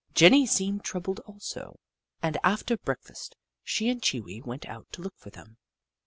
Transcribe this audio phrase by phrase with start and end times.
[0.15, 1.79] Jenny seemed troubled also,
[2.23, 5.57] and after break fast she and Chee Wee went out to look for them.